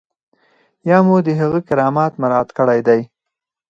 یا 0.89 0.97
مو 1.05 1.15
د 1.27 1.29
هغه 1.41 1.59
کرامت 1.67 2.13
مراعات 2.21 2.49
کړی 2.57 2.79
دی. 2.87 3.01